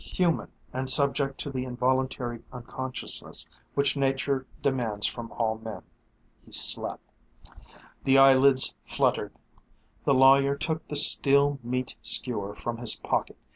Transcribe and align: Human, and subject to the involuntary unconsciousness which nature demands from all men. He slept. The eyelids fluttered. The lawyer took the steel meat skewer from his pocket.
Human, 0.17 0.51
and 0.73 0.89
subject 0.89 1.37
to 1.41 1.51
the 1.51 1.63
involuntary 1.63 2.41
unconsciousness 2.51 3.45
which 3.75 3.95
nature 3.95 4.47
demands 4.63 5.05
from 5.05 5.31
all 5.31 5.59
men. 5.59 5.83
He 6.43 6.51
slept. 6.53 7.13
The 8.03 8.17
eyelids 8.17 8.73
fluttered. 8.83 9.35
The 10.03 10.15
lawyer 10.15 10.55
took 10.55 10.87
the 10.87 10.95
steel 10.95 11.59
meat 11.61 11.95
skewer 12.01 12.55
from 12.55 12.77
his 12.77 12.95
pocket. 12.95 13.37